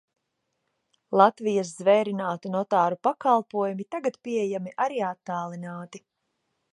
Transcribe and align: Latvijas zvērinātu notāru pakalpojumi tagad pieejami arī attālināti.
Latvijas 1.21 1.73
zvērinātu 1.81 2.53
notāru 2.55 2.97
pakalpojumi 3.09 3.87
tagad 3.97 4.17
pieejami 4.29 4.73
arī 4.87 5.05
attālināti. 5.13 6.03